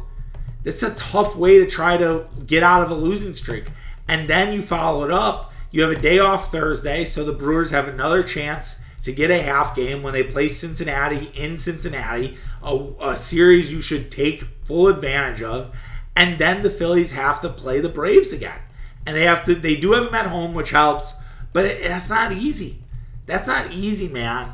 [0.64, 3.70] It's a tough way to try to get out of a losing streak.
[4.06, 5.52] And then you follow it up.
[5.72, 9.42] You have a day off Thursday, so the Brewers have another chance to get a
[9.42, 12.36] half game when they play Cincinnati in Cincinnati,
[12.66, 15.74] a, a series you should take full advantage of.
[16.14, 18.60] And then the Phillies have to play the Braves again.
[19.06, 21.14] And they have to they do have them at home, which helps,
[21.52, 22.82] but it, that's not easy.
[23.26, 24.52] That's not easy, man.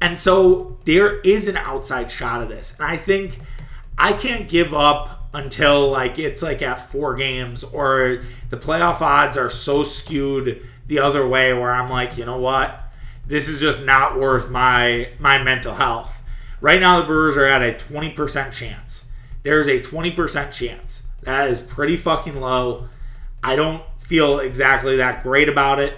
[0.00, 2.76] And so there is an outside shot of this.
[2.78, 3.38] And I think
[3.96, 9.36] I can't give up until like it's like at four games or the playoff odds
[9.36, 12.78] are so skewed the other way where I'm like, you know what?
[13.26, 16.21] This is just not worth my my mental health.
[16.62, 19.06] Right now the Brewers are at a 20% chance.
[19.42, 21.08] There's a 20% chance.
[21.22, 22.88] That is pretty fucking low.
[23.42, 25.96] I don't feel exactly that great about it,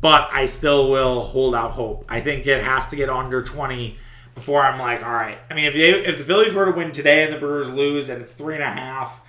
[0.00, 2.04] but I still will hold out hope.
[2.08, 3.96] I think it has to get under 20
[4.36, 5.38] before I'm like, all right.
[5.50, 8.08] I mean, if they if the Phillies were to win today and the Brewers lose
[8.08, 9.26] and it's three and a half,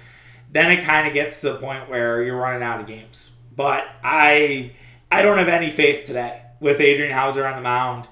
[0.52, 3.36] then it kind of gets to the point where you're running out of games.
[3.56, 4.74] But I
[5.12, 8.08] I don't have any faith today with Adrian Houser on the mound.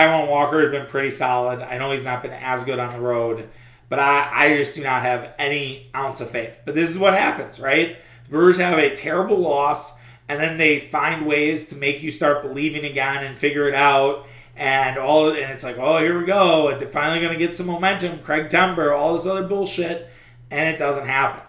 [0.00, 1.60] Taijuan Walker has been pretty solid.
[1.60, 3.50] I know he's not been as good on the road,
[3.88, 6.60] but I, I just do not have any ounce of faith.
[6.64, 7.98] But this is what happens, right?
[8.24, 12.42] The Brewers have a terrible loss, and then they find ways to make you start
[12.42, 16.76] believing again and figure it out and all and it's like oh here we go
[16.76, 20.10] they're finally going to get some momentum craig timber all this other bullshit
[20.50, 21.40] and it doesn't happen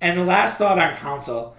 [0.00, 1.52] and the last thought on Counsell uh,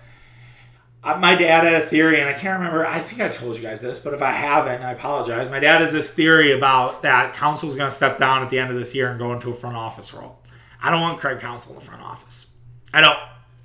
[1.05, 3.81] my dad had a theory and i can't remember i think i told you guys
[3.81, 7.69] this but if i haven't i apologize my dad has this theory about that Counsell
[7.69, 9.53] is going to step down at the end of this year and go into a
[9.53, 10.39] front office role
[10.81, 12.55] i don't want craig Counsell in the front office
[12.93, 13.19] i don't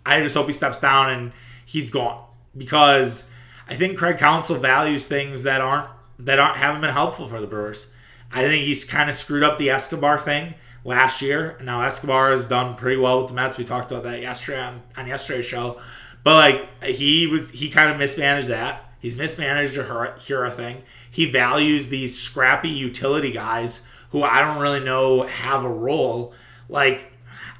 [0.04, 1.32] i just hope he steps down and
[1.64, 2.22] he's gone
[2.56, 3.30] because
[3.68, 5.88] i think craig Counsell values things that aren't
[6.24, 7.90] that aren't, haven't been helpful for the Brewers.
[8.32, 11.58] I think he's kind of screwed up the Escobar thing last year.
[11.62, 13.58] Now Escobar has done pretty well with the Mets.
[13.58, 15.80] We talked about that yesterday on, on yesterday's show.
[16.22, 18.92] But like he was he kind of mismanaged that.
[18.98, 20.82] He's mismanaged a Hiura thing.
[21.10, 26.34] He values these scrappy utility guys who I don't really know have a role.
[26.68, 27.12] Like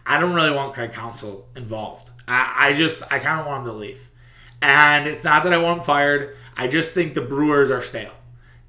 [0.07, 2.11] I don't really want Craig Counsell involved.
[2.29, 4.09] I, I just I kind of want him to leave.
[4.63, 6.37] And it's not that I want him fired.
[6.57, 8.13] I just think the Brewers are stale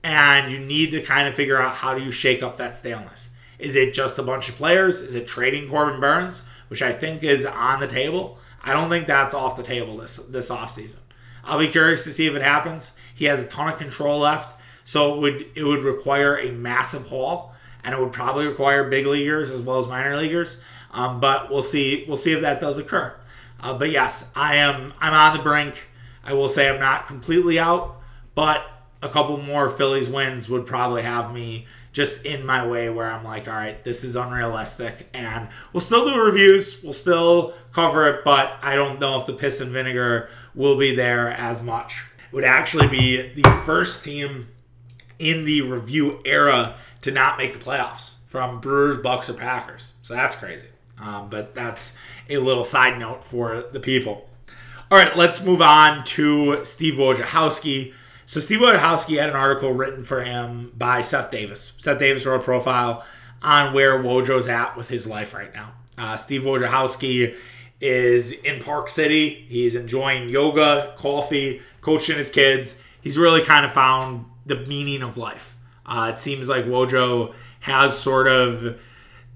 [0.03, 3.29] and you need to kind of figure out how do you shake up that staleness.
[3.59, 5.01] Is it just a bunch of players?
[5.01, 8.39] Is it trading Corbin Burnes, which I think is on the table?
[8.63, 10.99] I don't think that's off the table this this offseason.
[11.43, 12.95] I'll be curious to see if it happens.
[13.13, 17.07] He has a ton of control left, so it would it would require a massive
[17.07, 20.57] haul, and it would probably require big leaguers as well as minor leaguers.
[20.91, 23.15] Um, but we'll see we'll see if that does occur.
[23.59, 25.87] Uh, but yes, I am I'm on the brink.
[26.23, 27.99] I will say I'm not completely out,
[28.35, 28.65] but
[29.01, 33.23] a couple more Phillies wins would probably have me just in my way where I'm
[33.23, 35.09] like, all right, this is unrealistic.
[35.13, 39.33] And we'll still do reviews, we'll still cover it, but I don't know if the
[39.33, 42.03] piss and vinegar will be there as much.
[42.31, 44.47] It would actually be the first team
[45.19, 49.93] in the review era to not make the playoffs from Brewers, Bucks, or Packers.
[50.01, 50.69] So that's crazy.
[50.99, 51.97] Um, but that's
[52.29, 54.29] a little side note for the people.
[54.89, 57.93] All right, let's move on to Steve Wojciechowski
[58.31, 61.73] so Steve Wojciechowski had an article written for him by Seth Davis.
[61.77, 63.05] Seth Davis wrote a profile
[63.41, 65.73] on where Wojo's at with his life right now.
[65.97, 67.35] Uh, Steve Wojciechowski
[67.81, 69.45] is in Park City.
[69.49, 72.81] He's enjoying yoga, coffee, coaching his kids.
[73.01, 75.57] He's really kind of found the meaning of life.
[75.85, 78.81] Uh, it seems like Wojo has sort of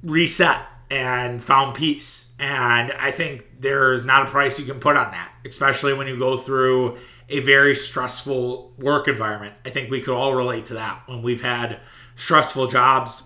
[0.04, 2.25] reset and found peace.
[2.38, 6.20] And I think there's not a price you can put on that, especially when you
[6.20, 6.98] go through
[7.30, 9.56] a very stressful work environment.
[9.66, 11.04] I think we could all relate to that.
[11.08, 11.80] When we've had
[12.16, 13.24] stressful jobs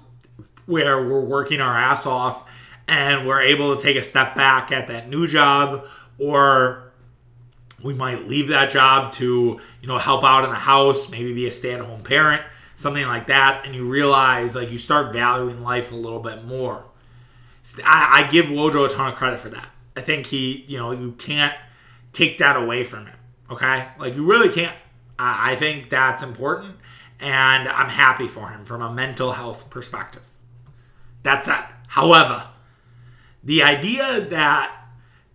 [0.66, 2.50] where we're working our ass off
[2.88, 5.88] and we're able to take a step back at that new job
[6.20, 6.92] or
[7.84, 11.48] we might leave that job to you know help out in the house maybe be
[11.48, 12.44] a stay-at-home parent
[12.80, 13.66] something like that.
[13.66, 16.86] And you realize like you start valuing life a little bit more
[17.84, 20.92] i, I give wojo a ton of credit for that i think he you know
[20.92, 21.54] you can't
[22.12, 23.20] take that away from him
[23.52, 23.88] Okay?
[23.98, 24.76] Like, you really can't.
[25.18, 26.76] I think that's important.
[27.20, 30.26] And I'm happy for him from a mental health perspective.
[31.24, 31.66] That's it.
[31.88, 32.48] However,
[33.44, 34.74] the idea that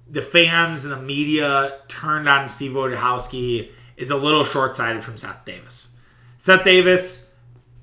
[0.09, 5.18] the fans and the media turned on Steve Wojciechowski is a little short sighted from
[5.18, 5.94] Seth Davis.
[6.38, 7.33] Seth Davis,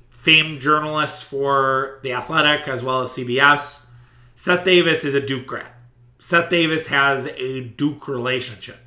[0.10, 3.84] famed journalist for The Athletic as well as CBS.
[4.36, 5.68] Seth Davis is a Duke grad.
[6.20, 8.78] Seth Davis has a Duke relationship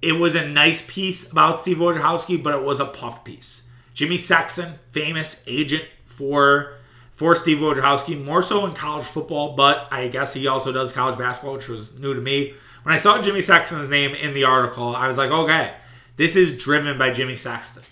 [0.00, 3.68] it was a nice piece about Steve Wojciechowski, but it was a puff piece.
[3.94, 6.74] Jimmy Sexton, famous agent for
[7.10, 11.18] for Steve Wojciechowski, more so in college football, but I guess he also does college
[11.18, 12.54] basketball, which was new to me.
[12.84, 15.74] When I saw Jimmy Sexton's name in the article, I was like, okay,
[16.16, 17.82] this is driven by Jimmy Sexton.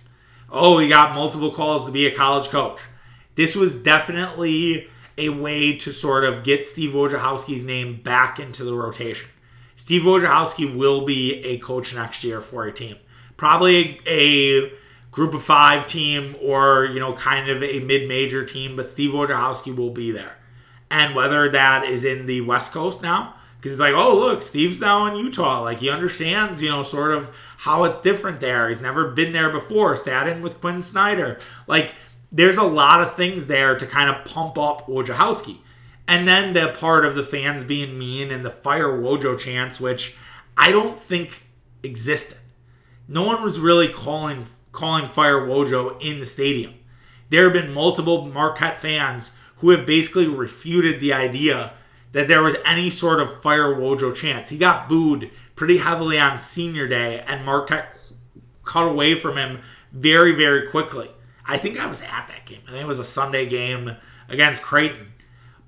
[0.49, 2.81] Oh, he got multiple calls to be a college coach.
[3.35, 4.89] This was definitely
[5.19, 9.29] a way to sort of get Steve Wojciechowski's name back into the rotation.
[9.75, 12.97] Steve Wojciechowski will be a coach next year for a team.
[13.37, 14.73] Probably a,
[15.17, 19.13] group of five team or, you know, kind of a mid major team, but Steve
[19.13, 20.37] Wojciechowski will be there.
[20.91, 24.79] And whether that is in the West Coast now, because it's like, oh, look, Steve's
[24.79, 25.63] now in Utah.
[25.63, 28.69] Like, he understands, you know, sort of how it's different there.
[28.69, 31.41] He's never been there before, sat in with Quin Snyder.
[31.67, 31.95] Like,
[32.31, 35.59] there's a lot of things there to kind of pump up Wojciechowski.
[36.09, 40.17] And then the part of the fans being mean and the fire Wojo chants, which
[40.57, 41.43] I don't think
[41.83, 42.39] existed.
[43.09, 46.75] No one was really calling calling fire Wojo in the stadium.
[47.31, 51.73] There have been multiple Marquette fans who have basically refuted the idea
[52.13, 54.51] that there was any sort of fire Wojo chance.
[54.51, 57.97] He got booed pretty heavily on senior day, and Marquette
[58.65, 59.61] cut away from him
[59.93, 61.09] very, very quickly.
[61.49, 62.61] I think I was at that game.
[62.67, 63.97] I think it was a Sunday game
[64.29, 65.13] against Creighton.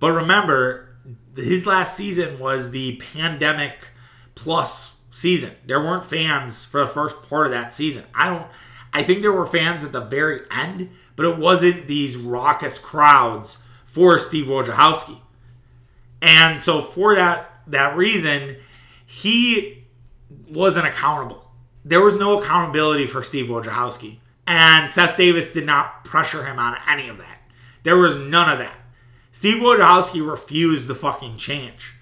[0.00, 0.96] But remember,
[1.36, 3.90] his last season was the pandemic
[4.34, 5.52] plus season.
[5.66, 8.04] There weren't fans for the first part of that season.
[8.14, 8.46] I don't
[8.92, 13.62] I think there were fans at the very end, but it wasn't these raucous crowds
[13.84, 15.20] for Steve Wojciechowski.
[16.22, 18.56] And so for that that reason,
[19.06, 19.84] he
[20.48, 21.50] wasn't accountable.
[21.84, 24.18] There was no accountability for Steve Wojciechowski.
[24.48, 27.38] And Seth Davis did not pressure him on any of that.
[27.82, 28.80] There was none of that.
[29.30, 31.94] Steve Wojciechowski refused the fucking change.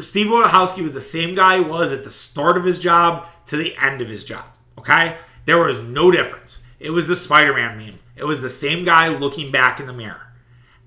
[0.00, 3.56] Steve Wojciechowski was the same guy he was at the start of his job to
[3.56, 4.44] the end of his job.
[4.78, 5.16] Okay?
[5.46, 6.62] There was no difference.
[6.78, 7.98] It was the Spider Man meme.
[8.14, 10.32] It was the same guy looking back in the mirror.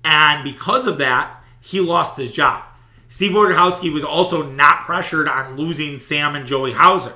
[0.06, 2.64] And because of that, he lost his job.
[3.08, 7.12] Steve Wojciechowski was also not pressured on losing Sam and Joey Hauser.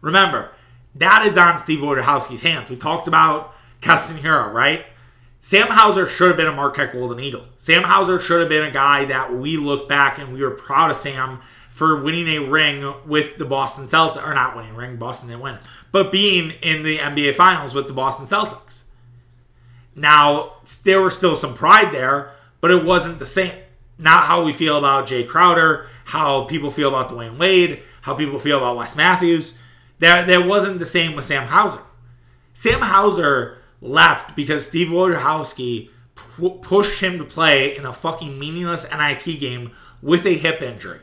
[0.00, 0.50] Remember,
[0.96, 2.70] that is on Steve Wojciechowski's hands.
[2.70, 4.86] We talked about Keston Hiura, right?
[5.40, 7.44] Sam Hauser should have been a Marquette Golden Eagle.
[7.58, 10.90] Sam Hauser should have been a guy that we look back and we were proud
[10.90, 14.96] of Sam for winning a ring with the Boston Celtics, or not winning a ring,
[14.96, 15.58] Boston didn't win,
[15.90, 18.84] but being in the NBA Finals with the Boston Celtics.
[19.96, 20.52] Now,
[20.84, 22.30] there was still some pride there,
[22.60, 23.58] but it wasn't the same.
[23.98, 28.38] Not how we feel about Jae Crowder, how people feel about Dwyane Wade, how people
[28.38, 29.58] feel about Wes Matthews.
[29.98, 31.80] That, that wasn't the same with Sam Hauser.
[32.52, 35.90] Sam Hauser left because Steve Wojciechowski
[36.62, 39.72] pushed him to play in a fucking meaningless NIT game
[40.02, 41.00] with a hip injury.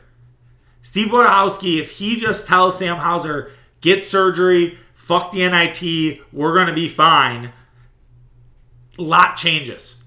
[0.80, 6.66] Steve Wojciechowski, if he just tells Sam Hauser, get surgery, fuck the NIT, we're going
[6.66, 7.52] to be fine,
[8.98, 10.02] a lot changes.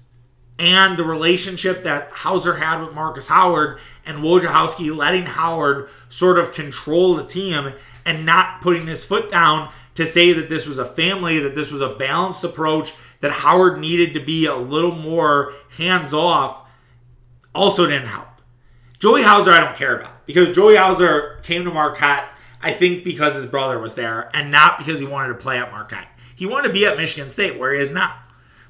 [0.58, 6.52] And the relationship that Hauser had with Marcus Howard and Wojciechowski letting Howard sort of
[6.52, 7.72] control the team
[8.06, 11.70] and not putting his foot down to say that this was a family, that this
[11.70, 16.68] was a balanced approach, that Howard needed to be a little more hands off,
[17.54, 18.28] also didn't help.
[18.98, 22.28] Joey Hauser, I don't care about because Joey Hauser came to Marquette,
[22.62, 25.70] I think, because his brother was there and not because he wanted to play at
[25.70, 26.08] Marquette.
[26.34, 28.16] He wanted to be at Michigan State where he is now.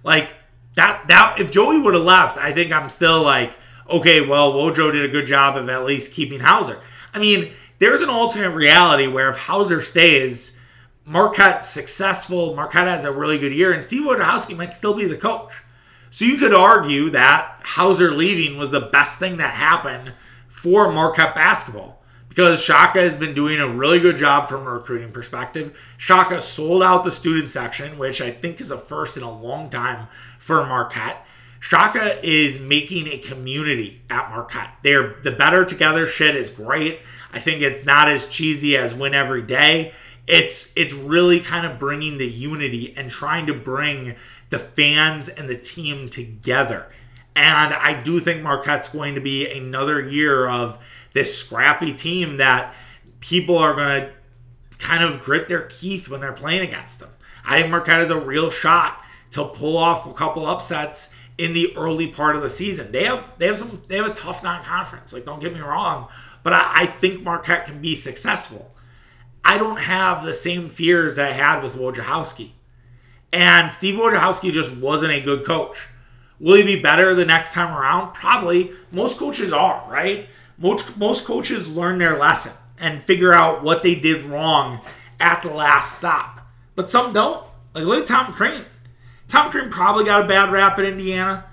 [0.05, 0.35] Like
[0.75, 3.57] that, that if Joey would have left, I think I'm still like,
[3.91, 6.81] okay, well, Wojo did a good job of at least keeping Hauser.
[7.15, 10.59] I mean, there's an alternate reality where if Hauser stays,
[11.05, 15.17] Marquette's successful, Marquette has a really good year, and Steve Wojciechowski might still be the
[15.17, 15.63] coach.
[16.11, 20.13] So you could argue that Hauser leaving was the best thing that happened
[20.49, 25.11] for Marquette basketball because Shaka has been doing a really good job from a recruiting
[25.11, 25.95] perspective.
[25.97, 29.71] Shaka sold out the student section, which I think is a first in a long
[29.71, 30.09] time
[30.39, 31.27] for Marquette.
[31.61, 34.71] Shaka is making a community at Marquette.
[34.83, 37.01] They're the better together shit is great.
[37.37, 39.93] I think it's not as cheesy as win every day.
[40.27, 44.17] It's it's really kind of bringing the unity and trying to bring
[44.49, 46.87] the fans and the team together.
[47.37, 50.79] And I do think Marquette's going to be another year of
[51.13, 52.75] this scrappy team that
[53.21, 54.11] people are going to
[54.79, 57.11] kind of grit their teeth when they're playing against them.
[57.45, 58.99] I think Marquette has a real shot
[59.33, 62.93] to pull off a couple upsets in the early part of the season.
[62.93, 65.13] They have they have some they have a tough non-conference.
[65.13, 66.09] Like don't get me wrong,
[66.47, 68.73] but I, I think Marquette can be successful.
[69.45, 72.51] I don't have the same fears that I had with Wojciechowski.
[73.33, 75.89] And Steve Wojciechowski just wasn't a good coach.
[76.39, 78.15] Will he be better the next time around?
[78.15, 78.71] Probably.
[78.93, 80.29] Most coaches are, right?
[80.57, 84.83] Most, most coaches learn their lesson and figure out what they did wrong
[85.19, 86.47] at the last stop.
[86.77, 87.45] But some don't.
[87.75, 88.65] Like, look at Tom Crean.
[89.27, 91.45] Tom Crean probably got a bad rap at Indiana.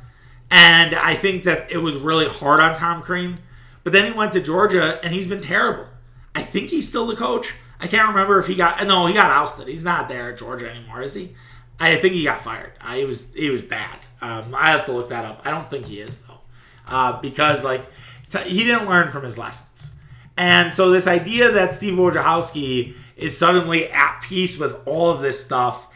[0.51, 3.39] And I think that it was really hard on Tom Crean.
[3.83, 5.89] But then he went to Georgia and he's been terrible.
[6.35, 7.53] I think he's still the coach.
[7.79, 9.67] I can't remember if he got no, he got ousted.
[9.67, 11.35] He's not there at Georgia anymore, is he?
[11.79, 12.71] I think he got fired.
[12.79, 13.99] Uh, he was he was bad.
[14.21, 15.41] Um, I have to look that up.
[15.43, 16.39] I don't think he is though,
[16.87, 17.85] uh, because like
[18.29, 19.91] t- he didn't learn from his lessons.
[20.37, 25.43] And so this idea that Steve Wojciechowski is suddenly at peace with all of this
[25.43, 25.87] stuff,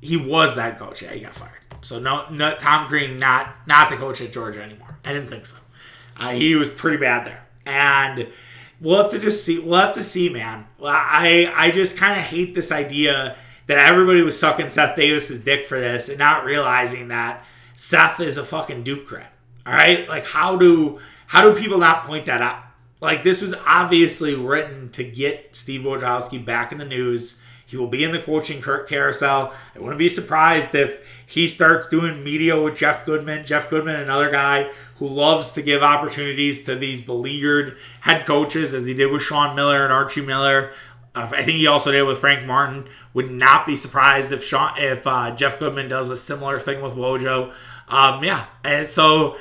[0.00, 1.02] he was that coach.
[1.02, 1.60] Yeah, he got fired.
[1.82, 4.98] So no, no Tom Crean not not the coach at Georgia anymore.
[5.04, 5.56] I didn't think so.
[6.20, 8.28] Uh, he was pretty bad there, and
[8.80, 9.58] we'll have to just see.
[9.58, 10.66] We'll have to see, man.
[10.84, 15.64] I I just kind of hate this idea that everybody was sucking Seth Davis's dick
[15.64, 19.28] for this and not realizing that Seth is a fucking Duke grad.
[19.64, 22.62] All right, like how do how do people not point that out?
[23.00, 27.40] Like this was obviously written to get Steve Wojciechowski back in the news.
[27.64, 29.54] He will be in the coaching Kirk carousel.
[29.74, 33.46] I wouldn't be surprised if he starts doing media with Jeff Goodman.
[33.46, 38.86] Jeff Goodman, another guy who loves to give opportunities to these beleaguered head coaches, as
[38.86, 40.72] he did with Sean Miller and Archie Miller.
[41.14, 42.88] Uh, I think he also did with Frank Martin.
[43.14, 46.94] Would not be surprised if Sean, if uh, Jeff Goodman does a similar thing with
[46.94, 47.54] Wojo.
[47.86, 49.36] Um, yeah, and so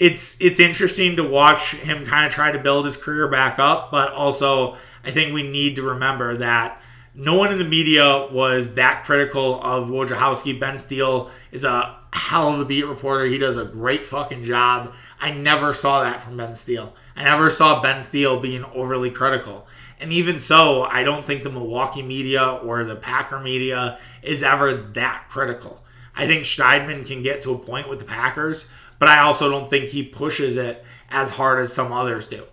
[0.00, 3.92] it's it's interesting to watch him kind of try to build his career back up,
[3.92, 6.82] but also I think we need to remember that
[7.20, 10.58] no one in the media was that critical of Wojciechowski.
[10.58, 13.26] Ben Steele is a hell of a beat reporter.
[13.26, 14.94] He does a great fucking job.
[15.20, 16.94] I never saw that from Ben Steele.
[17.14, 19.66] I never saw Ben Steele being overly critical.
[20.00, 24.72] And even so, I don't think the Milwaukee media or the Packer media is ever
[24.72, 25.84] that critical.
[26.16, 29.68] I think Steinman can get to a point with the Packers, but I also don't
[29.68, 32.44] think he pushes it as hard as some others do.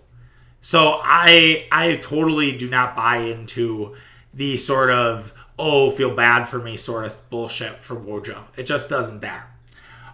[0.60, 3.96] So I I totally do not buy into
[4.38, 8.44] the sort of oh feel bad for me sort of bullshit from Wojo.
[8.56, 9.48] It just doesn't there.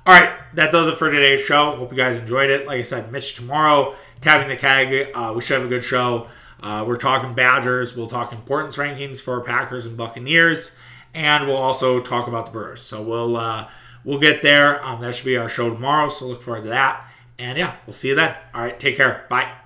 [0.06, 1.76] All right, that does it for today's show.
[1.78, 2.68] Hope you guys enjoyed it.
[2.68, 5.12] Like I said, Mitch tomorrow, tapping the keg.
[5.14, 6.28] Uh, we should have a good show.
[6.62, 7.96] Uh, we're talking Badgers.
[7.96, 10.76] We'll talk importance rankings for Packers and Buccaneers,
[11.14, 12.82] and we'll also talk about the Brewers.
[12.82, 13.70] So we'll uh,
[14.04, 14.84] we'll get there.
[14.84, 16.10] Um, that should be our show tomorrow.
[16.10, 17.10] So look forward to that.
[17.40, 18.36] And yeah, we'll see you then.
[18.54, 19.26] All right, take care.
[19.30, 19.63] Bye.